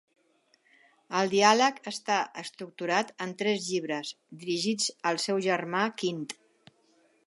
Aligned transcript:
El 1.19 1.29
diàleg 1.33 1.77
està 1.91 2.17
estructurat 2.45 3.13
en 3.27 3.37
tres 3.43 3.63
llibres, 3.69 4.15
dirigits 4.45 4.93
al 5.11 5.25
seu 5.29 5.47
germà 5.51 5.89
Quint. 6.03 6.27